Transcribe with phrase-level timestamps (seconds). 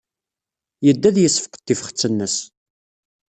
[0.85, 2.35] Yedda ad yessefqed tifxet-nnes.